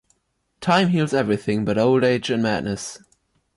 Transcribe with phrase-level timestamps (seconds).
[0.61, 3.03] Time heals everything but old age and madness.